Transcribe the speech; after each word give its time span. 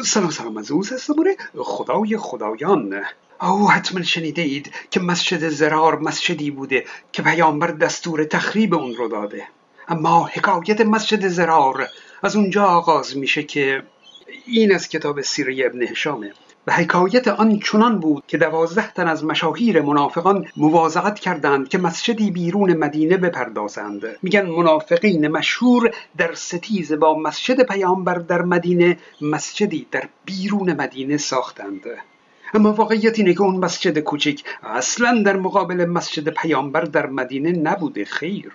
سلام 0.00 0.30
سلام 0.30 0.56
از 0.56 0.70
اوز 0.70 0.92
هستم. 0.92 1.14
خدای 1.58 2.16
خدایان. 2.16 3.02
او 3.40 3.70
حتما 3.70 4.02
شنیده 4.02 4.42
اید 4.42 4.72
که 4.90 5.00
مسجد 5.00 5.48
زرار 5.48 5.98
مسجدی 5.98 6.50
بوده 6.50 6.84
که 7.12 7.22
پیامبر 7.22 7.66
دستور 7.66 8.24
تخریب 8.24 8.74
اون 8.74 8.94
رو 8.94 9.08
داده. 9.08 9.48
اما 9.88 10.24
حکایت 10.24 10.80
مسجد 10.80 11.28
زرار 11.28 11.88
از 12.22 12.36
اونجا 12.36 12.64
آغاز 12.64 13.16
میشه 13.16 13.42
که 13.42 13.82
این 14.46 14.74
از 14.74 14.88
کتاب 14.88 15.20
سیره 15.20 15.66
ابن 15.66 15.82
هشامه. 15.82 16.32
و 16.66 16.72
حکایت 16.72 17.28
آن 17.28 17.58
چنان 17.58 17.98
بود 17.98 18.24
که 18.26 18.38
دوازده 18.38 18.92
تن 18.92 19.08
از 19.08 19.24
مشاهیر 19.24 19.82
منافقان 19.82 20.46
مواضعت 20.56 21.20
کردند 21.20 21.68
که 21.68 21.78
مسجدی 21.78 22.30
بیرون 22.30 22.72
مدینه 22.72 23.16
بپردازند. 23.16 24.02
میگن 24.22 24.46
منافقین 24.46 25.28
مشهور 25.28 25.94
در 26.16 26.34
ستیز 26.34 26.92
با 26.92 27.18
مسجد 27.18 27.62
پیامبر 27.62 28.14
در 28.14 28.42
مدینه 28.42 28.98
مسجدی 29.20 29.86
در 29.90 30.08
بیرون 30.24 30.72
مدینه 30.72 31.16
ساختند. 31.16 31.84
اما 32.54 32.72
واقعیت 32.72 33.18
اینه 33.18 33.34
که 33.34 33.42
اون 33.42 33.56
مسجد 33.56 33.98
کوچک 33.98 34.40
اصلا 34.62 35.22
در 35.22 35.36
مقابل 35.36 35.84
مسجد 35.84 36.28
پیامبر 36.28 36.80
در 36.80 37.06
مدینه 37.06 37.52
نبوده 37.52 38.04
خیر. 38.04 38.52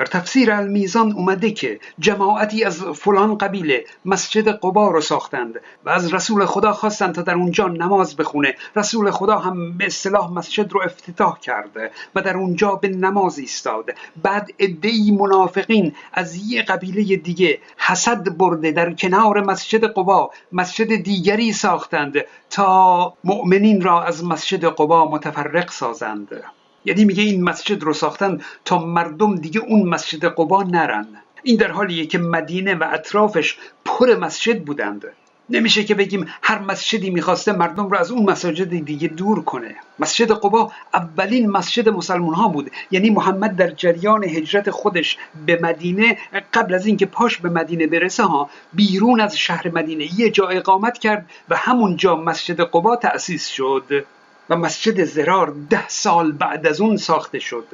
در 0.00 0.06
تفسیر 0.06 0.52
المیزان 0.52 1.12
اومده 1.12 1.50
که 1.50 1.80
جماعتی 1.98 2.64
از 2.64 2.82
فلان 2.82 3.38
قبیله 3.38 3.84
مسجد 4.04 4.48
قبا 4.48 4.90
رو 4.90 5.00
ساختند 5.00 5.60
و 5.84 5.90
از 5.90 6.14
رسول 6.14 6.44
خدا 6.44 6.72
خواستند 6.72 7.14
تا 7.14 7.22
در 7.22 7.34
اونجا 7.34 7.68
نماز 7.68 8.16
بخونه. 8.16 8.54
رسول 8.76 9.10
خدا 9.10 9.38
هم 9.38 9.78
به 9.78 9.86
اصطلاح 9.86 10.32
مسجد 10.32 10.72
رو 10.72 10.82
افتتاح 10.82 11.38
کرده 11.38 11.90
و 12.14 12.22
در 12.22 12.36
اونجا 12.36 12.74
به 12.74 12.88
نماز 12.88 13.38
ایستاد. 13.38 13.90
بعد 14.22 14.50
ادعی 14.58 15.10
منافقین 15.10 15.94
از 16.12 16.36
یه 16.36 16.62
قبیله 16.62 17.16
دیگه 17.16 17.58
حسد 17.76 18.36
برده 18.36 18.72
در 18.72 18.92
کنار 18.92 19.40
مسجد 19.40 19.84
قبا 19.84 20.30
مسجد 20.52 20.94
دیگری 20.94 21.52
ساختند 21.52 22.14
تا 22.50 23.14
مؤمنین 23.24 23.82
را 23.82 24.02
از 24.02 24.24
مسجد 24.24 24.64
قبا 24.64 25.10
متفرق 25.10 25.70
سازند. 25.70 26.42
یعنی 26.84 27.04
میگه 27.04 27.22
این 27.22 27.44
مسجد 27.44 27.82
رو 27.82 27.92
ساختن 27.92 28.40
تا 28.64 28.78
مردم 28.78 29.36
دیگه 29.36 29.60
اون 29.60 29.88
مسجد 29.88 30.24
قبا 30.24 30.62
نرن. 30.62 31.06
این 31.42 31.56
در 31.56 31.70
حالیه 31.70 32.06
که 32.06 32.18
مدینه 32.18 32.74
و 32.74 32.88
اطرافش 32.92 33.56
پر 33.84 34.16
مسجد 34.16 34.64
بودند. 34.64 35.04
نمیشه 35.50 35.84
که 35.84 35.94
بگیم 35.94 36.26
هر 36.42 36.58
مسجدی 36.58 37.10
می‌خواسته 37.10 37.52
مردم 37.52 37.88
رو 37.88 37.96
از 37.96 38.10
اون 38.10 38.30
مساجد 38.30 38.84
دیگه 38.84 39.08
دور 39.08 39.44
کنه. 39.44 39.76
مسجد 39.98 40.32
قبا 40.32 40.72
اولین 40.94 41.50
مسجد 41.50 41.88
مسلمان 41.88 42.34
ها 42.34 42.48
بود. 42.48 42.70
یعنی 42.90 43.10
محمد 43.10 43.56
در 43.56 43.70
جریان 43.70 44.24
هجرت 44.24 44.70
خودش 44.70 45.18
به 45.46 45.58
مدینه 45.62 46.18
قبل 46.54 46.74
از 46.74 46.86
اینکه 46.86 47.06
پاش 47.06 47.38
به 47.38 47.48
مدینه 47.48 47.86
برسه 47.86 48.22
ها 48.22 48.50
بیرون 48.72 49.20
از 49.20 49.38
شهر 49.38 49.68
مدینه 49.68 50.20
یه 50.20 50.30
جا 50.30 50.48
اقامت 50.48 50.98
کرد 50.98 51.30
و 51.48 51.56
همون 51.56 51.96
جا 51.96 52.16
مسجد 52.16 52.60
قبا 52.60 52.96
تأسیس 52.96 53.46
شد. 53.46 54.04
و 54.50 54.56
مسجد 54.56 55.04
زرار 55.04 55.54
ده 55.70 55.88
سال 55.88 56.32
بعد 56.32 56.66
از 56.66 56.80
اون 56.80 56.96
ساخته 56.96 57.38
شد 57.38 57.66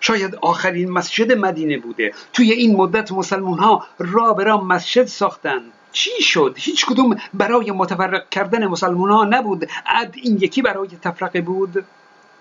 شاید 0.00 0.34
آخرین 0.34 0.90
مسجد 0.90 1.32
مدینه 1.32 1.78
بوده. 1.78 2.12
توی 2.32 2.52
این 2.52 2.76
مدت 2.76 3.12
مسلمون 3.12 3.58
ها 3.58 3.86
را 3.98 4.32
به 4.32 4.54
مسجد 4.56 5.04
ساختن. 5.04 5.60
چی 5.92 6.22
شد؟ 6.22 6.54
هیچ 6.58 6.86
کدوم 6.86 7.16
برای 7.34 7.70
متفرق 7.70 8.28
کردن 8.28 8.66
مسلمان 8.66 9.10
ها 9.10 9.24
نبود. 9.24 9.68
اد 9.86 10.14
این 10.22 10.36
یکی 10.36 10.62
برای 10.62 10.88
تفرقه 11.02 11.40
بود. 11.40 11.84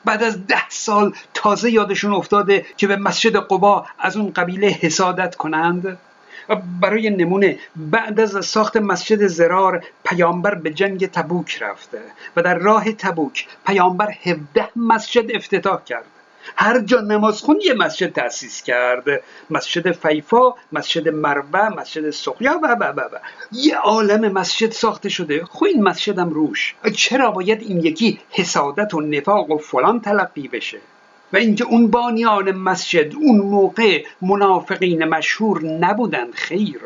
بعد 0.05 0.23
از 0.23 0.47
ده 0.47 0.69
سال 0.69 1.13
تازه 1.33 1.72
یادشون 1.72 2.13
افتاده 2.13 2.66
که 2.77 2.88
به 2.88 2.95
مسجد 2.95 3.35
قبا 3.35 3.85
از 4.00 4.17
اون 4.17 4.31
قبیله 4.31 4.67
حسادت 4.67 5.35
کنند. 5.35 5.97
برای 6.81 7.09
نمونه 7.09 7.59
بعد 7.75 8.19
از 8.19 8.45
ساخت 8.45 8.77
مسجد 8.77 9.27
زرار 9.27 9.83
پیامبر 10.03 10.55
به 10.55 10.69
جنگ 10.69 11.11
تبوک 11.11 11.57
رفته 11.61 12.01
و 12.35 12.41
در 12.41 12.57
راه 12.57 12.91
تبوک 12.91 13.47
پیامبر 13.65 14.13
17 14.23 14.69
مسجد 14.75 15.35
افتتاح 15.35 15.83
کرد. 15.83 16.05
هر 16.55 16.79
جا 16.79 17.01
نماز 17.01 17.41
خون 17.41 17.59
یه 17.63 17.73
مسجد 17.73 18.13
تأسیس 18.13 18.63
کرد. 18.63 19.03
مسجد 19.49 19.91
فیفا 19.91 20.53
مسجد 20.72 21.09
مروه 21.09 21.69
مسجد 21.69 22.09
سقیا 22.09 22.59
و 22.63 22.75
و 22.79 22.83
و 22.83 23.09
یه 23.51 23.78
عالم 23.78 24.31
مسجد 24.31 24.72
ساخته 24.72 25.09
شده. 25.09 25.45
خو 25.45 25.66
این 25.66 25.83
مسجدم 25.83 26.29
روش. 26.29 26.75
چرا 26.95 27.31
باید 27.31 27.61
این 27.61 27.85
یکی 27.85 28.19
حسادت 28.29 28.94
و 28.94 29.01
نفاق 29.01 29.51
و 29.51 29.57
فلان 29.57 30.01
تلقی 30.01 30.47
بشه؟ 30.47 30.79
و 31.34 31.38
اینکه 31.38 31.63
اون 31.63 31.88
بانیان 31.88 32.51
مسجد 32.51 33.16
اون 33.16 33.38
موقع 33.38 34.03
منافقین 34.22 35.06
مشهور 35.06 35.66
نبودند 35.66 36.34
خیر. 36.34 36.81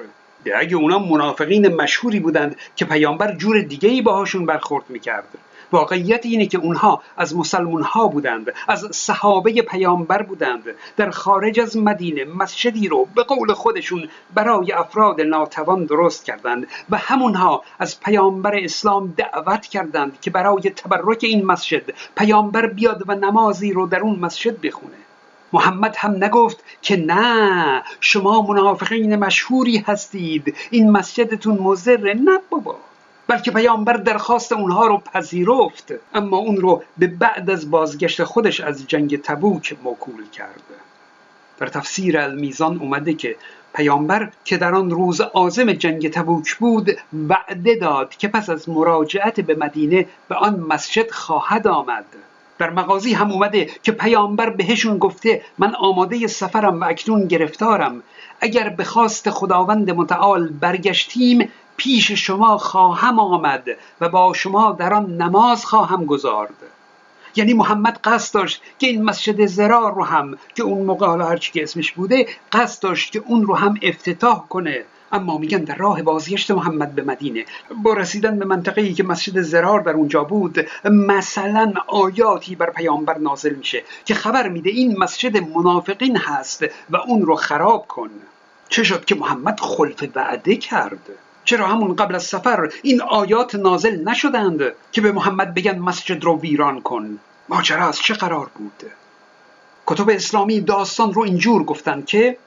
اگه 0.56 0.76
اونا 0.76 1.00
منافقین 1.00 1.76
مشهوری 1.76 2.20
بودند 2.20 2.56
که 2.76 2.86
پیامبر 2.86 3.36
جور 3.36 3.62
دیگه 3.62 3.90
ای 3.90 4.02
باهاشون 4.02 4.46
برخورد 4.46 4.86
می‌کرد. 4.90 5.28
واقعیت 5.74 6.26
اینه 6.26 6.46
که 6.46 6.58
اونها 6.58 7.02
از 7.18 7.36
مسلمون 7.36 7.82
ها 7.82 8.08
بودند 8.08 8.54
از 8.68 8.88
صحابه 8.92 9.62
پیامبر 9.62 10.22
بودند. 10.22 10.64
در 10.98 11.10
خارج 11.10 11.60
از 11.60 11.78
مدینه 11.78 12.26
مسجدی 12.26 12.88
رو 12.88 13.08
به 13.16 13.24
قول 13.24 13.54
خودشون 13.54 14.10
برای 14.34 14.72
افراد 14.72 15.22
ناتوان 15.22 15.86
درست 15.86 16.26
کردند 16.26 16.68
و 16.90 16.98
همونها 16.98 17.64
از 17.80 18.00
پیامبر 18.00 18.56
اسلام 18.56 19.14
دعوت 19.18 19.66
کردند 19.66 20.22
که 20.22 20.32
برای 20.32 20.62
تبرک 20.62 21.20
این 21.24 21.46
مسجد 21.46 21.84
پیامبر 22.18 22.68
بیاد 22.68 23.04
و 23.08 23.16
نمازی 23.16 23.74
رو 23.74 23.88
در 23.88 24.00
اون 24.00 24.20
مسجد 24.20 24.62
بخونه. 24.62 25.03
محمد 25.54 25.96
هم 25.98 26.24
نگفت 26.24 26.64
که 26.82 26.96
نه 26.96 27.84
شما 28.00 28.42
منافقین 28.42 29.16
مشهوری 29.16 29.78
هستید. 29.78 30.56
این 30.72 30.92
مسجدتون 30.92 31.58
مزره 31.60 32.14
نه 32.14 32.40
بابا. 32.50 32.76
بلکه 33.28 33.52
پیامبر 33.52 33.94
درخواست 33.94 34.52
اونها 34.52 34.88
رو 34.88 34.98
پذیرفت. 34.98 35.94
اما 36.14 36.38
اون 36.38 36.58
رو 36.58 36.84
به 36.98 37.08
بعد 37.08 37.50
از 37.50 37.72
بازگشت 37.72 38.24
خودش 38.24 38.62
از 38.62 38.88
جنگ 38.88 39.22
تبوک 39.22 39.78
موکول 39.84 40.30
کرد. 40.30 40.64
در 41.60 41.68
تفسیر 41.68 42.18
المیزان 42.18 42.78
اومده 42.80 43.14
که 43.14 43.36
پیامبر 43.76 44.32
که 44.46 44.58
در 44.58 44.76
آن 44.76 44.90
روز 44.90 45.22
عازم 45.22 45.74
جنگ 45.74 46.12
تبوک 46.12 46.56
بود 46.56 46.90
وعده 47.30 47.76
داد 47.76 48.16
که 48.16 48.28
پس 48.28 48.50
از 48.50 48.70
مراجعت 48.70 49.42
به 49.42 49.56
مدینه 49.56 50.06
به 50.30 50.36
آن 50.36 50.60
مسجد 50.60 51.12
خواهد 51.12 51.68
آمد. 51.68 52.06
در 52.64 52.70
مغازی 52.70 53.14
هم 53.14 53.32
اومده 53.32 53.70
که 53.84 53.92
پیامبر 53.92 54.50
بهشون 54.50 54.98
گفته 54.98 55.42
من 55.58 55.76
آماده 55.76 56.28
سفرم 56.28 56.82
و 56.82 56.84
اکنون 56.84 57.28
گرفتارم. 57.28 58.04
اگر 58.42 58.70
به 58.70 58.84
خواست 58.84 59.30
خداوند 59.30 59.92
متعال 59.92 60.48
برگشتیم 60.48 61.50
پیش 61.78 62.12
شما 62.12 62.58
خواهم 62.58 63.20
آمد 63.20 63.64
و 64.02 64.10
با 64.10 64.34
شما 64.34 64.72
در 64.72 64.94
آن 64.94 65.18
نماز 65.18 65.66
خواهم 65.66 66.06
گذارد. 66.06 66.56
یعنی 67.36 67.54
محمد 67.54 68.00
قصد 68.04 68.34
داشت 68.34 68.62
که 68.80 68.88
این 68.88 69.04
مسجد 69.04 69.46
زرار 69.46 69.96
رو 69.96 70.04
هم 70.04 70.38
که 70.56 70.64
اون 70.64 70.86
موقع 70.86 71.08
حالا 71.08 71.26
هرچی 71.26 71.52
که 71.52 71.64
اسمش 71.64 71.92
بوده 71.92 72.28
قصد 72.52 72.84
داشت 72.84 73.12
که 73.12 73.24
اون 73.26 73.44
رو 73.44 73.56
هم 73.56 73.78
افتتاح 73.82 74.48
کنه. 74.50 74.84
اما 75.14 75.38
میگن 75.38 75.58
در 75.58 75.76
راه 75.76 76.02
بازگشت 76.02 76.52
محمد 76.52 76.96
به 76.96 77.04
مدینه. 77.04 77.46
با 77.84 77.94
رسیدن 77.94 78.40
به 78.40 78.46
منطقه 78.46 78.82
ای 78.82 78.94
که 78.94 79.04
مسجد 79.04 79.42
زرار 79.42 79.80
در 79.80 79.92
اونجا 79.92 80.24
بود 80.24 80.68
مثلا 80.86 81.74
آیاتی 81.88 82.56
بر 82.56 82.70
پیامبر 82.70 83.18
نازل 83.18 83.56
میشه 83.56 83.84
که 84.06 84.14
خبر 84.14 84.48
میده 84.48 84.70
این 84.70 84.98
مسجد 84.98 85.38
منافقین 85.38 86.18
هست 86.18 86.66
و 86.90 86.98
اون 86.98 87.22
رو 87.22 87.36
خراب 87.36 87.88
کن. 87.88 88.10
چه 88.70 88.84
شد 88.84 89.06
که 89.06 89.16
محمد 89.16 89.60
خلف 89.60 90.04
وعده 90.16 90.56
کرد؟ 90.56 91.10
چرا 91.46 91.68
همون 91.68 91.96
قبل 91.96 92.16
از 92.16 92.24
سفر 92.24 92.70
این 92.84 93.02
آیات 93.02 93.56
نازل 93.56 94.10
نشدند 94.10 94.62
که 94.92 95.02
به 95.02 95.12
محمد 95.12 95.54
بگن 95.54 95.80
مسجد 95.80 96.24
رو 96.24 96.40
ویران 96.40 96.82
کن؟ 96.82 97.20
ماجرا 97.50 97.88
از 97.88 98.00
چه 98.00 98.14
قرار 98.14 98.50
بود؟ 98.56 98.84
کتب 99.88 100.10
اسلامی 100.10 100.62
داستان 100.62 101.14
رو 101.14 101.22
اینجور 101.22 101.64
گفتند 101.64 102.06
که 102.06 102.38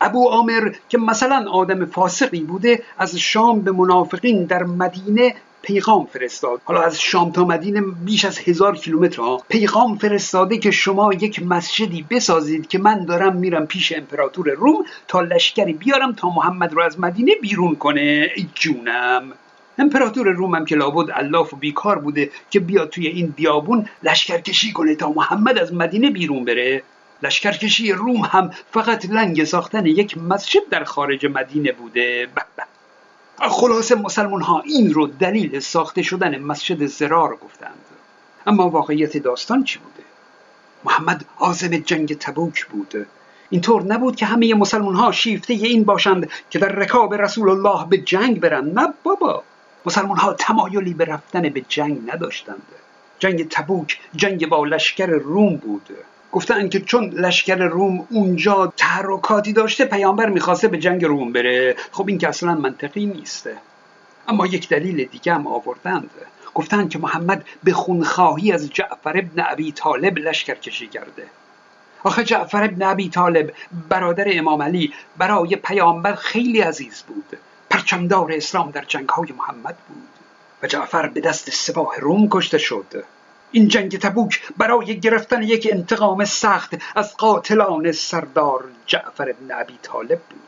ابو 0.00 0.28
عامر 0.28 0.72
که 0.88 0.98
مثلا 0.98 1.50
آدم 1.50 1.84
فاسقی 1.84 2.40
بوده 2.40 2.82
از 2.98 3.16
شام 3.16 3.60
به 3.60 3.72
منافقین 3.72 4.44
در 4.44 4.64
مدینه 4.64 5.34
پیغام 5.62 6.06
فرستاد. 6.06 6.60
حالا 6.64 6.82
از 6.82 7.00
شام 7.00 7.32
تا 7.32 7.44
مدینه 7.44 7.80
بیش 7.80 8.24
از 8.24 8.38
هزار 8.38 8.76
کیلومتر 8.76 9.22
ها. 9.22 9.42
پیغام 9.48 9.98
فرستاده 9.98 10.58
که 10.58 10.70
شما 10.70 11.12
یک 11.12 11.42
مسجدی 11.42 12.06
بسازید 12.10 12.68
که 12.68 12.78
من 12.78 13.04
دارم 13.04 13.36
میرم 13.36 13.66
پیش 13.66 13.92
امپراتور 13.92 14.50
روم 14.50 14.84
تا 15.08 15.20
لشکری 15.20 15.72
بیارم 15.72 16.12
تا 16.12 16.28
محمد 16.28 16.72
رو 16.72 16.82
از 16.82 17.00
مدینه 17.00 17.32
بیرون 17.42 17.76
کنه. 17.76 18.28
جونم. 18.54 19.32
امپراتور 19.78 20.28
روم 20.28 20.54
هم 20.54 20.64
که 20.64 20.76
لابد 20.76 21.10
الاف 21.14 21.54
و 21.54 21.56
بیکار 21.56 21.98
بوده 21.98 22.30
که 22.50 22.60
بیاد 22.60 22.88
توی 22.88 23.06
این 23.06 23.26
بیابون 23.36 23.88
لشکرکشی 24.02 24.72
کنه 24.72 24.94
تا 24.94 25.12
محمد 25.12 25.58
از 25.58 25.74
مدینه 25.74 26.10
بیرون 26.10 26.44
بره. 26.44 26.82
لشکرکشی 27.22 27.92
روم 27.92 28.16
هم 28.16 28.50
فقط 28.70 29.04
لنگ 29.04 29.44
ساختن 29.44 29.86
یک 29.86 30.18
مسجد 30.18 30.68
در 30.70 30.84
خارج 30.84 31.26
مدینه 31.26 31.72
بوده. 31.72 32.28
خلاصه 33.38 33.94
مسلمان 33.94 34.42
ها 34.42 34.60
این 34.60 34.94
رو 34.94 35.06
دلیل 35.06 35.60
ساخته 35.60 36.02
شدن 36.02 36.38
مسجد 36.38 36.86
زرار 36.86 37.36
گفتند. 37.36 37.84
اما 38.46 38.68
واقعیت 38.68 39.16
داستان 39.16 39.64
چی 39.64 39.78
بوده؟ 39.78 40.02
محمد 40.84 41.24
عازم 41.38 41.76
جنگ 41.76 42.18
تبوک 42.18 42.66
بود. 42.66 43.06
اینطور 43.50 43.82
نبود 43.82 44.16
که 44.16 44.26
همه 44.26 44.54
مسلمان 44.54 44.94
ها 44.94 45.12
شیفته 45.12 45.54
این 45.54 45.84
باشند 45.84 46.30
که 46.50 46.58
در 46.58 46.68
رکاب 46.68 47.14
رسول 47.14 47.48
الله 47.48 47.86
به 47.86 47.98
جنگ 47.98 48.40
برند. 48.40 48.78
نه 48.78 48.94
بابا. 49.02 49.42
مسلمان 49.86 50.16
ها 50.16 50.32
تمایلی 50.32 50.94
به 50.94 51.04
رفتن 51.04 51.48
به 51.48 51.64
جنگ 51.68 52.10
نداشتند. 52.12 52.62
جنگ 53.18 53.48
تبوک 53.48 54.00
جنگ 54.16 54.48
با 54.48 54.64
لشکر 54.64 55.06
روم 55.06 55.56
بود. 55.56 55.88
گفتن 56.32 56.68
که 56.68 56.80
چون 56.80 57.04
لشکر 57.04 57.56
روم 57.56 58.06
اونجا 58.10 58.72
تحرکاتی 58.76 59.52
داشته 59.52 59.84
پیامبر 59.84 60.28
می‌خواسته 60.28 60.68
به 60.68 60.78
جنگ 60.78 61.04
روم 61.04 61.32
بره. 61.32 61.76
خب 61.92 62.08
این 62.08 62.18
که 62.18 62.28
اصلا 62.28 62.54
منطقی 62.54 63.06
نیسته. 63.06 63.56
اما 64.28 64.46
یک 64.46 64.68
دلیل 64.68 65.04
دیگه 65.04 65.34
هم 65.34 65.46
آوردند. 65.46 66.10
گفتند 66.54 66.90
که 66.90 66.98
محمد 66.98 67.44
به 67.64 67.72
خونخواهی 67.72 68.52
از 68.52 68.70
جعفر 68.70 69.18
ابن 69.18 69.44
ابی 69.50 69.72
طالب 69.72 70.18
لشکر 70.18 70.54
کشی 70.54 70.86
کرده. 70.86 71.26
آخه 72.04 72.24
جعفر 72.24 72.64
ابن 72.64 72.82
ابی 72.82 73.08
طالب 73.08 73.52
برادر 73.88 74.24
امام 74.28 74.62
علی 74.62 74.92
برای 75.18 75.56
پیامبر 75.56 76.14
خیلی 76.14 76.60
عزیز 76.60 77.02
بود. 77.02 77.38
پرچمدار 77.70 78.32
اسلام 78.32 78.70
در 78.70 78.84
جنگ 78.84 79.08
های 79.08 79.28
محمد 79.38 79.76
بود. 79.88 80.08
و 80.62 80.66
جعفر 80.66 81.08
به 81.08 81.20
دست 81.20 81.50
سپاه 81.50 81.94
روم 82.00 82.28
کشته 82.30 82.58
شد. 82.58 83.04
این 83.52 83.68
جنگ 83.68 83.98
تبوک 83.98 84.42
برای 84.56 85.00
گرفتن 85.00 85.42
یک 85.42 85.68
انتقام 85.72 86.24
سخت 86.24 86.74
از 86.96 87.16
قاتلان 87.16 87.92
سردار 87.92 88.64
جعفر 88.86 89.30
ابن 89.30 89.60
ابی 89.60 89.78
طالب 89.82 90.18
بود. 90.18 90.46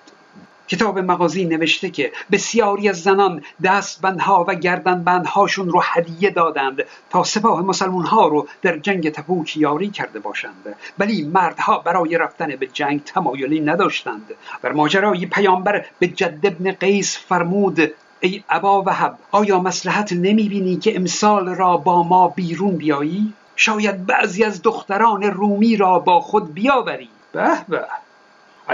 کتاب 0.68 0.98
مغازی 0.98 1.44
نوشته 1.44 1.90
که 1.90 2.12
بسیاری 2.32 2.88
از 2.88 3.02
زنان 3.02 3.42
دستبندها 3.64 4.44
و 4.48 4.54
گردنبندهاشون 4.54 5.68
رو 5.68 5.82
هدیه 5.84 6.30
دادند 6.30 6.84
تا 7.10 7.24
سپاه 7.24 7.62
مسلمون 7.62 8.04
ها 8.04 8.28
رو 8.28 8.48
در 8.62 8.78
جنگ 8.78 9.12
تبوک 9.12 9.56
یاری 9.56 9.90
کرده 9.90 10.18
باشند. 10.18 10.76
ولی 10.98 11.24
مردها 11.24 11.78
برای 11.78 12.18
رفتن 12.18 12.56
به 12.56 12.66
جنگ 12.66 13.04
تمایلی 13.04 13.60
نداشتند. 13.60 14.30
در 14.62 14.72
ماجرای 14.72 15.26
پیامبر 15.26 15.84
به 15.98 16.06
جد 16.06 16.46
ابن 16.46 16.72
قیس 16.72 17.18
فرمود 17.18 17.92
ای 18.20 18.44
ابا 18.48 18.82
وهب 18.82 19.18
آیا 19.30 19.60
مسلحت 19.60 20.12
نمی‌بینی 20.12 20.76
که 20.76 20.96
امسال 20.96 21.48
را 21.48 21.76
با 21.76 22.02
ما 22.02 22.28
بیرون 22.28 22.76
بیایی؟ 22.76 23.32
شاید 23.56 24.06
بعضی 24.06 24.44
از 24.44 24.62
دختران 24.62 25.22
رومی 25.22 25.76
را 25.76 25.98
با 25.98 26.20
خود 26.20 26.54
بیاوری. 26.54 27.08
به 27.32 27.50
به. 27.68 27.84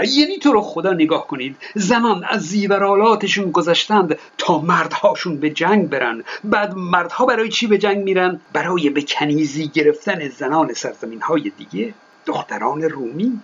یعنی 0.03 0.37
تو 0.37 0.51
رو 0.51 0.61
خدا 0.61 0.93
نگاه 0.93 1.27
کنید. 1.27 1.55
زنان 1.75 2.23
از 2.29 2.41
زیورالاتشون 2.41 3.51
گذشتند 3.51 4.17
تا 4.37 4.59
مردهاشون 4.59 5.37
به 5.37 5.49
جنگ 5.49 5.89
برن. 5.89 6.23
بعد 6.43 6.73
مردها 6.75 7.25
برای 7.25 7.49
چی 7.49 7.67
به 7.67 7.77
جنگ 7.77 8.03
میرن؟ 8.03 8.41
برای 8.53 8.89
به 8.89 9.01
کنیزی 9.01 9.67
گرفتن 9.67 10.29
زنان 10.29 10.73
سرزمین 10.73 11.21
های 11.21 11.51
دیگه. 11.57 11.93
دختران 12.25 12.81
رومی. 12.81 13.39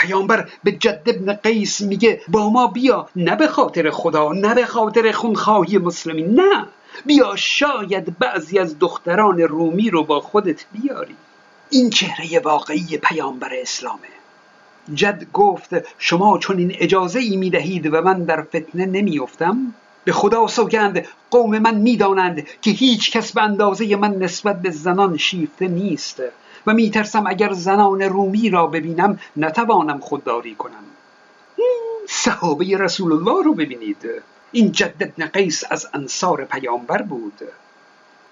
پیامبر 0.00 0.48
به 0.64 0.72
جد 0.72 1.02
ابن 1.06 1.32
قیس 1.32 1.80
میگه 1.80 2.20
با 2.28 2.50
ما 2.50 2.66
بیا 2.66 3.08
نه 3.16 3.36
به 3.36 3.48
خاطر 3.48 3.90
خدا 3.90 4.32
نه 4.32 4.54
به 4.54 4.66
خاطر 4.66 5.12
خونخواهی 5.12 5.78
مسلمین 5.78 6.40
نه. 6.40 6.66
بیا 7.06 7.36
شاید 7.36 8.18
بعضی 8.18 8.58
از 8.58 8.78
دختران 8.78 9.40
رومی 9.40 9.90
رو 9.90 10.04
با 10.04 10.20
خودت 10.20 10.64
بیاری. 10.72 11.16
این 11.70 11.90
چهره 11.90 12.38
واقعی 12.38 12.98
پیامبر 12.98 13.50
اسلامه. 13.52 14.08
جد 14.94 15.26
گفت 15.32 15.70
شما 15.98 16.38
چون 16.38 16.58
این 16.58 16.72
اجازه 16.78 17.20
ای 17.20 17.36
می 17.36 17.50
دهید 17.50 17.94
و 17.94 18.02
من 18.02 18.24
در 18.24 18.42
فتنه 18.42 18.86
نمیافتم؟ 18.86 19.74
به 20.04 20.12
خدا 20.12 20.46
سوگند 20.46 21.06
قوم 21.30 21.58
من 21.58 21.74
می‌دانند 21.74 22.46
که 22.62 22.70
هیچ 22.70 23.10
کس 23.10 23.32
به 23.32 23.42
اندازه 23.42 23.96
من 23.96 24.14
نسبت 24.14 24.62
به 24.62 24.70
زنان 24.70 25.16
شیفته 25.16 25.68
نیست 25.68 26.22
و 26.66 26.74
میترسم 26.74 27.26
اگر 27.26 27.52
زنان 27.52 28.02
رومی 28.02 28.50
را 28.50 28.66
ببینم 28.66 29.18
نتوانم 29.36 29.98
خودداری 30.00 30.54
کنم. 30.54 30.84
صحابه 32.08 32.76
رسول 32.76 33.12
الله 33.12 33.44
رو 33.44 33.54
ببینید. 33.54 34.08
این 34.52 34.72
جد 34.72 34.94
ابن 35.00 35.26
قیس 35.26 35.64
از 35.70 35.88
انصار 35.94 36.44
پیامبر 36.44 37.02
بود. 37.02 37.40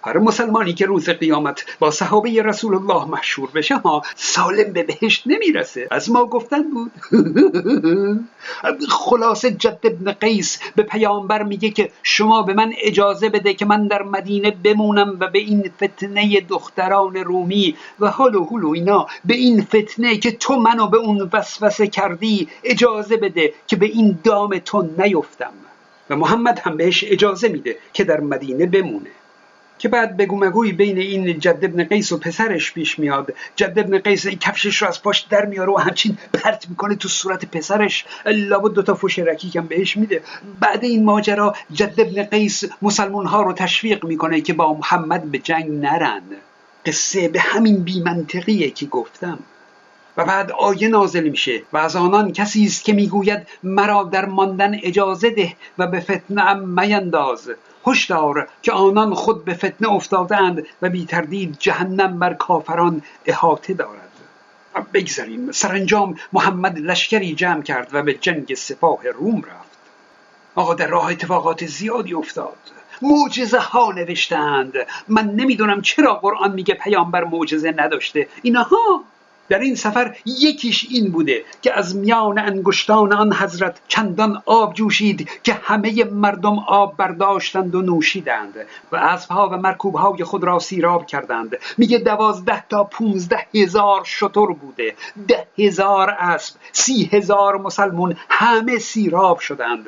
هر 0.02 0.18
مسلمانی 0.18 0.72
که 0.72 0.86
روز 0.86 1.08
قیامت 1.08 1.64
با 1.78 1.90
صحابه 1.90 2.42
رسول 2.42 2.74
الله 2.74 3.04
محشور 3.04 3.48
بشه 3.54 3.76
ها 3.76 4.02
سالم 4.16 4.72
به 4.72 4.82
بهشت 4.82 5.22
نمی‌رسه. 5.26 5.88
از 5.90 6.10
ما 6.10 6.26
گفتن 6.26 6.62
بود. 6.62 6.92
خلاصه 8.88 9.50
جد 9.50 9.78
ابن 9.84 10.12
قیس 10.12 10.58
به 10.76 10.82
پیامبر 10.82 11.42
میگه 11.42 11.70
که 11.70 11.90
شما 12.02 12.42
به 12.42 12.54
من 12.54 12.72
اجازه 12.82 13.28
بده 13.28 13.54
که 13.54 13.64
من 13.64 13.86
در 13.86 14.02
مدینه 14.02 14.50
بمونم 14.50 15.16
و 15.20 15.28
به 15.28 15.38
این 15.38 15.70
فتنه 15.82 16.40
دختران 16.40 17.16
رومی 17.16 17.76
و 18.00 18.10
حال 18.10 18.34
و 18.34 18.44
حول 18.44 18.64
و 18.64 18.68
اینا 18.68 19.06
به 19.24 19.34
این 19.34 19.62
فتنه 19.62 20.16
که 20.16 20.32
تو 20.32 20.56
منو 20.56 20.86
به 20.86 20.96
اون 20.96 21.30
وسوسه 21.32 21.86
کردی 21.86 22.48
اجازه 22.64 23.16
بده 23.16 23.52
که 23.66 23.76
به 23.76 23.86
این 23.86 24.18
دام 24.24 24.58
تو 24.58 24.88
نیفتم. 24.98 25.52
و 26.10 26.16
محمد 26.16 26.58
هم 26.58 26.76
بهش 26.76 27.04
اجازه 27.06 27.48
میده 27.48 27.76
که 27.92 28.04
در 28.04 28.20
مدینه 28.20 28.66
بمونه. 28.66 29.10
که 29.78 29.88
بعد 29.88 30.16
بگو 30.16 30.36
مگوی 30.36 30.72
بین 30.72 30.98
این 30.98 31.38
جد 31.38 31.58
ابن 31.62 31.84
قیس 31.84 32.12
و 32.12 32.18
پسرش 32.18 32.72
پیش 32.72 32.98
میاد. 32.98 33.34
جد 33.56 33.78
ابن 33.78 33.98
قیس 33.98 34.26
کفشش 34.26 34.82
رو 34.82 34.88
از 34.88 35.02
پاش 35.02 35.20
در 35.20 35.46
میاره 35.46 35.72
و 35.72 35.76
همچین 35.76 36.18
پرت 36.32 36.66
می‌کنه 36.68 36.94
تو 36.96 37.08
صورت 37.08 37.44
پسرش. 37.44 38.04
لابد 38.26 38.74
دوتا 38.74 38.94
فوش 38.94 39.18
رکیک 39.18 39.56
هم 39.56 39.66
بهش 39.66 39.96
میده. 39.96 40.22
بعد 40.60 40.84
این 40.84 41.04
ماجرا 41.04 41.54
جد 41.72 42.00
ابن 42.00 42.22
قیس 42.22 42.64
مسلمون 42.82 43.26
ها 43.26 43.42
رو 43.42 43.52
تشویق 43.52 44.04
می‌کنه 44.04 44.40
که 44.40 44.52
با 44.52 44.74
محمد 44.74 45.30
به 45.30 45.38
جنگ 45.38 45.70
نرن. 45.70 46.22
قصه 46.86 47.28
به 47.28 47.40
همین 47.40 47.76
بیمنطقیه 47.76 48.70
که 48.70 48.86
گفتم. 48.86 49.38
و 50.16 50.24
بعد 50.24 50.52
آیه 50.52 50.88
نازل 50.88 51.28
میشه 51.28 51.62
و 51.72 51.76
از 51.76 51.96
آنان 51.96 52.32
کسی 52.32 52.64
است 52.64 52.84
که 52.84 52.92
می‌گوید 52.92 53.46
مرا 53.62 54.02
در 54.02 54.24
ماندن 54.24 54.74
اجازه 54.82 55.30
ده 55.30 55.52
و 55.78 55.86
به 55.86 56.00
فتنه 56.00 56.42
ام 56.42 56.80
مینداز 56.80 57.50
هشدار 57.88 58.48
که 58.62 58.72
آنان 58.72 59.14
خود 59.14 59.44
به 59.44 59.54
فتنه 59.54 59.88
افتادند 59.88 60.66
و 60.82 60.88
بی 60.88 61.06
تردید 61.06 61.56
جهنم 61.58 62.18
بر 62.18 62.34
کافران 62.34 63.02
احاطه 63.26 63.74
دارد. 63.74 64.08
بگذاریم 64.94 65.52
سرانجام 65.52 66.16
محمد 66.32 66.78
لشکری 66.78 67.34
جمع 67.34 67.62
کرد 67.62 67.88
و 67.92 68.02
به 68.02 68.14
جنگ 68.14 68.54
سپاه 68.54 68.98
روم 69.14 69.38
رفت. 69.38 69.78
آقا 70.54 70.74
در 70.74 70.86
راه 70.86 71.10
اتفاقات 71.10 71.66
زیادی 71.66 72.14
افتاد. 72.14 72.56
معجزه 73.02 73.58
ها 73.58 73.92
نوشتند. 73.92 74.72
من 75.08 75.24
نمی‌دونم 75.24 75.82
چرا 75.82 76.14
قرآن 76.14 76.52
میگه 76.52 76.74
پیامبر 76.74 77.24
معجزه 77.24 77.74
نداشته. 77.76 78.28
اینها 78.42 79.04
در 79.48 79.58
این 79.58 79.74
سفر 79.74 80.16
یکیش 80.26 80.86
این 80.90 81.10
بوده 81.10 81.44
که 81.62 81.78
از 81.78 81.96
میان 81.96 82.38
انگشتان 82.38 83.12
آن 83.12 83.32
حضرت 83.32 83.80
چندان 83.88 84.42
آب 84.46 84.74
جوشید 84.74 85.28
که 85.42 85.52
همه 85.52 86.04
مردم 86.04 86.58
آب 86.58 86.96
برداشتند 86.96 87.74
و 87.74 87.82
نوشیدند 87.82 88.54
و 88.92 88.96
اسبها 88.96 89.48
و 89.48 89.56
مرکوبهای 89.56 90.24
خود 90.24 90.44
را 90.44 90.58
سیراب 90.58 91.06
کردند. 91.06 91.56
میگه 91.78 91.98
دوازده 91.98 92.64
تا 92.68 92.84
پونزده 92.84 93.46
هزار 93.54 94.04
شطر 94.04 94.46
بوده. 94.46 94.94
ده 95.28 95.46
هزار 95.58 96.10
اسب 96.10 96.54
سی 96.72 97.10
هزار 97.12 97.58
مسلمون 97.58 98.16
همه 98.28 98.78
سیراب 98.78 99.38
شدند. 99.38 99.86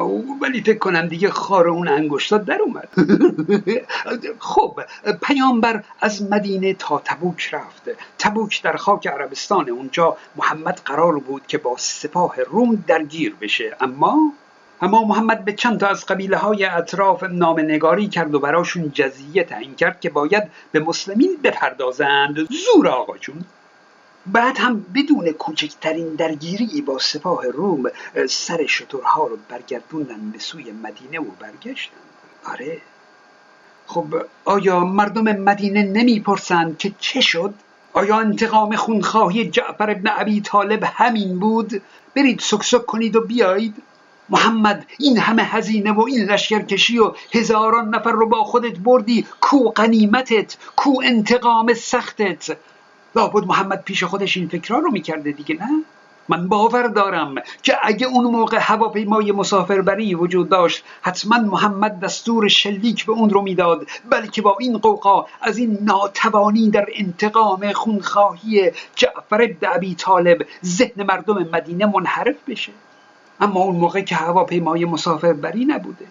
او 0.00 0.38
ولی 0.42 0.60
فکر 0.60 0.78
کنم 0.78 1.06
دیگه 1.06 1.30
خار 1.30 1.68
اون 1.68 1.88
انگشتا 1.88 2.38
در 2.38 2.58
اومد. 2.62 2.88
خب 4.38 4.80
پیامبر 5.22 5.82
از 6.00 6.22
مدینه 6.22 6.74
تا 6.74 7.02
تبوک 7.04 7.48
رفت. 7.52 7.82
تبوک 8.18 8.62
در 8.62 8.76
خاک 8.76 9.06
عربستان 9.06 9.68
اونجا 9.70 10.16
محمد 10.36 10.80
قرار 10.84 11.18
بود 11.18 11.46
که 11.46 11.58
با 11.58 11.74
سپاه 11.78 12.36
روم 12.50 12.84
درگیر 12.86 13.34
بشه. 13.40 13.76
اما 13.80 14.32
اما 14.82 15.04
محمد 15.04 15.44
به 15.44 15.52
چند 15.52 15.80
تا 15.80 15.86
از 15.86 16.06
قبیله 16.06 16.36
های 16.36 16.64
اطراف 16.64 17.22
نگاری 17.22 18.08
کرد 18.08 18.34
و 18.34 18.38
براشون 18.40 18.90
جزیه 18.94 19.44
تعیین 19.44 19.74
کرد 19.74 20.00
که 20.00 20.10
باید 20.10 20.42
به 20.72 20.80
مسلمین 20.80 21.36
بپردازند. 21.44 22.36
زور 22.38 22.88
آقا 22.88 23.18
جون. 23.18 23.44
بعد 24.26 24.58
هم 24.58 24.86
بدون 24.94 25.32
کوچکترین 25.32 26.14
درگیری 26.14 26.82
با 26.82 26.98
سپاه 26.98 27.46
روم 27.46 27.82
سر 28.28 28.66
شترها 28.66 29.26
رو 29.26 29.38
برگردوندن 29.48 30.30
به 30.30 30.38
سوی 30.38 30.72
مدینه 30.72 31.20
و 31.20 31.30
برگشتن 31.40 31.96
آره 32.44 32.80
خب 33.86 34.06
آیا 34.44 34.80
مردم 34.80 35.22
مدینه 35.22 35.82
نمی‌پرسند 35.82 36.78
که 36.78 36.92
چه 37.00 37.20
شد؟ 37.20 37.54
آیا 37.92 38.16
انتقام 38.16 38.76
خونخواهی 38.76 39.50
جعفر 39.50 39.90
ابن 39.90 40.10
ابی 40.16 40.40
طالب 40.40 40.84
همین 40.84 41.38
بود؟ 41.38 41.82
برید 42.16 42.40
سکسک 42.40 42.86
کنید 42.86 43.16
و 43.16 43.20
بیایید 43.20 43.74
محمد 44.28 44.86
این 44.98 45.18
همه 45.18 45.42
هزینه 45.42 45.92
و 45.92 46.00
این 46.00 46.30
لشکرکشی 46.30 46.98
و 46.98 47.12
هزاران 47.32 47.94
نفر 47.94 48.12
رو 48.12 48.28
با 48.28 48.44
خودت 48.44 48.78
بردی 48.78 49.26
کو 49.40 49.68
قنیمتت 49.68 50.56
کو 50.76 51.00
انتقام 51.04 51.74
سختت 51.74 52.56
لابد 53.16 53.46
محمد 53.46 53.82
پیش 53.82 54.04
خودش 54.04 54.36
این 54.36 54.48
فکرها 54.48 54.78
رو 54.78 54.90
می‌کرده 54.90 55.32
دیگه 55.32 55.54
نه؟ 55.54 55.68
من 56.28 56.48
باور 56.48 56.88
دارم 56.88 57.34
که 57.62 57.76
اگه 57.82 58.06
اون 58.06 58.24
موقع 58.24 58.58
هواپیمای 58.60 59.32
مسافربری 59.32 60.14
وجود 60.14 60.48
داشت 60.48 60.84
حتما 61.02 61.38
محمد 61.38 62.00
دستور 62.00 62.48
شلیک 62.48 63.06
به 63.06 63.12
اون 63.12 63.30
رو 63.30 63.42
می‌داد 63.42 63.86
بلکه 64.10 64.42
با 64.42 64.56
این 64.60 64.78
قوقا 64.78 65.26
از 65.40 65.58
این 65.58 65.78
ناتوانی 65.80 66.70
در 66.70 66.86
انتقام 66.94 67.72
خونخواهی 67.72 68.70
جعفر 68.96 69.42
ابن 69.42 69.68
ابی 69.74 69.94
طالب 69.94 70.46
ذهن 70.64 71.02
مردم 71.02 71.48
مدینه 71.52 71.86
منحرف 71.86 72.36
بشه. 72.48 72.72
اما 73.40 73.60
اون 73.60 73.76
موقع 73.76 74.00
که 74.00 74.14
هواپیمای 74.14 74.84
مسافربری 74.84 75.64
نبوده. 75.64 76.06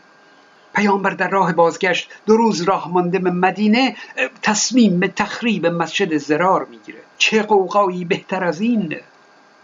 پیامبر 0.75 1.09
در 1.09 1.29
راه 1.29 1.53
بازگشت 1.53 2.09
دو 2.25 2.37
روز 2.37 2.61
راه 2.61 2.91
مانده 2.91 3.19
به 3.19 3.31
مدینه 3.31 3.95
تصمیم 4.41 4.99
به 4.99 5.07
تخریب 5.07 5.67
مسجد 5.67 6.17
زرار 6.17 6.65
می‌گیره. 6.65 6.99
چه 7.17 7.43
قوقایی 7.43 8.05
بهتر 8.05 8.43
از 8.43 8.61
این؟ 8.61 8.97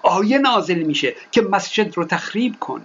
آیه 0.02 0.38
نازل 0.38 0.84
میشه 0.84 1.16
که 1.32 1.42
مسجد 1.42 1.98
رو 1.98 2.06
تخریب 2.06 2.60
کن. 2.60 2.82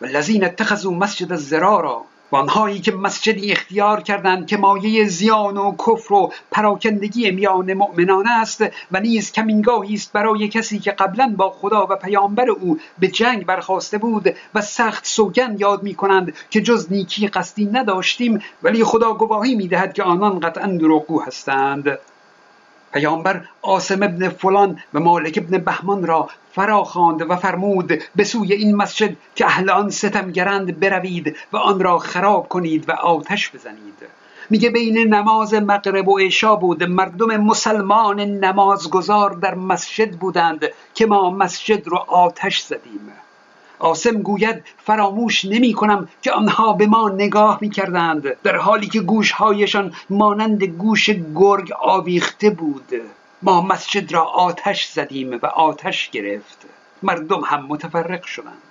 و 0.00 0.06
لذین 0.06 0.44
اتخذوا 0.44 0.92
مسجد 0.92 1.36
زرارا 1.36 2.04
آنهایی 2.34 2.80
که 2.80 2.92
مسجدی 2.92 3.52
اختیار 3.52 4.00
کردند 4.00 4.46
که 4.46 4.56
مایه 4.56 5.04
زیان 5.08 5.56
و 5.56 5.76
کفر 5.76 6.14
و 6.14 6.32
پراکندگی 6.50 7.30
میان 7.30 7.74
مؤمنان 7.74 8.26
است 8.26 8.64
و 8.92 9.00
نیز 9.00 9.32
کمینگاهی 9.32 9.94
است 9.94 10.12
برای 10.12 10.48
کسی 10.48 10.78
که 10.78 10.90
قبلا 10.90 11.34
با 11.36 11.50
خدا 11.50 11.86
و 11.90 11.96
پیامبر 11.96 12.50
او 12.50 12.78
به 12.98 13.08
جنگ 13.08 13.46
برخواسته 13.46 13.98
بود 13.98 14.34
و 14.54 14.60
سخت 14.60 15.06
سوگن 15.06 15.56
یاد 15.58 15.82
می 15.82 15.94
کنند 15.94 16.34
که 16.50 16.60
جز 16.60 16.92
نیکی 16.92 17.28
قصدی 17.28 17.64
نداشتیم 17.64 18.38
ولی 18.62 18.84
خدا 18.84 19.14
گواهی 19.14 19.54
می 19.54 19.68
دهد 19.68 19.92
که 19.92 20.02
آنان 20.02 20.40
قطعا 20.40 20.66
دروغگو 20.66 21.22
هستند. 21.22 21.98
پیامبر 22.94 23.44
آسم 23.62 24.02
ابن 24.02 24.28
فلان 24.28 24.78
و 24.94 25.00
مالک 25.00 25.38
ابن 25.42 25.58
بهمان 25.58 26.06
را 26.06 26.28
فرا 26.52 26.84
خواند 26.84 27.30
و 27.30 27.36
فرمود 27.36 28.02
به 28.16 28.24
سوی 28.24 28.52
این 28.52 28.76
مسجد 28.76 29.16
که 29.34 29.46
اهل 29.46 29.70
آن 29.70 29.90
ستمگرند 29.90 30.80
بروید 30.80 31.36
و 31.52 31.56
آن 31.56 31.80
را 31.80 31.98
خراب 31.98 32.48
کنید 32.48 32.88
و 32.88 32.92
آتش 32.92 33.50
بزنید. 33.50 33.94
میگه 34.50 34.70
بین 34.70 35.14
نماز 35.14 35.54
مغرب 35.54 36.08
و 36.08 36.18
عشا 36.18 36.56
بود 36.56 36.82
مردم 36.82 37.36
مسلمان 37.36 38.20
نمازگزار 38.20 39.30
در 39.30 39.54
مسجد 39.54 40.10
بودند 40.10 40.64
که 40.94 41.06
ما 41.06 41.30
مسجد 41.30 41.88
رو 41.88 41.96
آتش 41.96 42.60
زدیم. 42.60 43.12
آسم 43.78 44.22
گوید 44.22 44.64
فراموش 44.78 45.44
نمی 45.44 45.72
کنم 45.72 46.08
که 46.22 46.32
آنها 46.32 46.72
به 46.72 46.86
ما 46.86 47.08
نگاه 47.08 47.58
می 47.60 47.70
کردند 47.70 48.36
در 48.42 48.56
حالی 48.56 48.86
که 48.86 49.00
گوشهایشان 49.00 49.94
مانند 50.10 50.64
گوش 50.64 51.10
گرگ 51.10 51.72
آویخته 51.80 52.50
بود. 52.50 52.92
ما 53.42 53.62
مسجد 53.62 54.12
را 54.12 54.22
آتش 54.22 54.86
زدیم 54.86 55.38
و 55.42 55.46
آتش 55.46 56.10
گرفت. 56.10 56.58
مردم 57.02 57.40
هم 57.40 57.66
متفرق 57.66 58.24
شدند. 58.24 58.62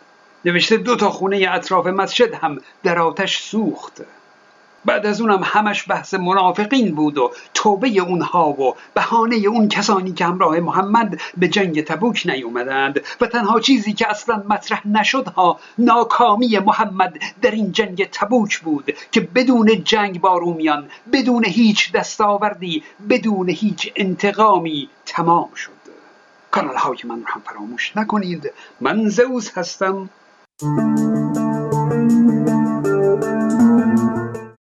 نوشته 0.45 0.77
دو 0.77 0.95
تا 0.95 1.09
خونه 1.09 1.47
اطراف 1.51 1.87
مسجد 1.87 2.33
هم 2.33 2.61
در 2.83 2.99
آتش 2.99 3.37
سوخت. 3.37 4.01
بعد 4.85 5.05
از 5.05 5.21
اونم 5.21 5.41
همش 5.43 5.89
بحث 5.89 6.13
منافقین 6.13 6.95
بود 6.95 7.17
و 7.17 7.31
توبه 7.53 7.99
اونها 7.99 8.49
و 8.49 8.75
بهانه 8.93 9.35
اون 9.35 9.67
کسانی 9.67 10.13
که 10.13 10.25
همراه 10.25 10.59
محمد 10.59 11.21
به 11.37 11.47
جنگ 11.47 11.83
تبوک 11.83 12.23
نیومدند 12.25 13.01
و 13.21 13.27
تنها 13.27 13.59
چیزی 13.59 13.93
که 13.93 14.09
اصلا 14.09 14.43
مطرح 14.49 14.87
نشد 14.87 15.27
ها 15.27 15.59
ناکامی 15.77 16.59
محمد 16.59 17.17
در 17.41 17.51
این 17.51 17.71
جنگ 17.71 18.09
تبوک 18.09 18.59
بود 18.59 18.93
که 19.11 19.21
بدون 19.21 19.83
جنگ 19.83 20.21
با 20.21 20.37
رومیان 20.37 20.89
بدون 21.13 21.45
هیچ 21.45 21.91
دستاوردی 21.91 22.83
بدون 23.09 23.49
هیچ 23.49 23.91
انتقامی 23.95 24.89
تمام 25.05 25.53
شد. 25.55 25.71
کانال 26.51 26.75
های 26.75 26.97
من 27.03 27.19
رو 27.19 27.27
هم 27.27 27.41
فراموش 27.45 27.97
نکنید. 27.97 28.51
من 28.81 29.09
زوز 29.09 29.51
هستم. 29.55 30.09